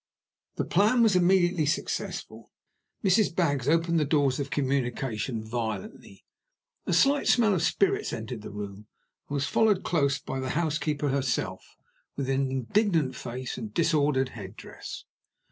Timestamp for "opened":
3.69-3.99